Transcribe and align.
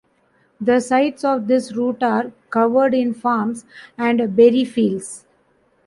The 0.59 0.79
sides 0.79 1.23
of 1.23 1.45
this 1.45 1.75
route 1.75 2.01
are 2.01 2.31
covered 2.49 2.95
in 2.95 3.13
farms 3.13 3.65
and 3.99 4.35
berry 4.35 4.65
fields. 4.65 5.27